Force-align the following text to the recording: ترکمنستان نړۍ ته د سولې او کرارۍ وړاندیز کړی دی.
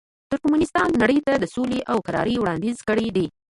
ترکمنستان 0.29 0.89
نړۍ 1.01 1.19
ته 1.27 1.33
د 1.37 1.43
سولې 1.55 1.79
او 1.91 1.97
کرارۍ 2.07 2.35
وړاندیز 2.39 2.77
کړی 2.89 3.07
دی. 3.15 3.25